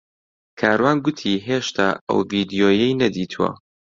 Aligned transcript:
کاروان 0.59 0.97
گوتی 1.05 1.43
هێشتا 1.47 1.87
ئەو 2.07 2.19
ڤیدیۆیەی 2.29 2.97
نەدیتووە. 3.01 3.49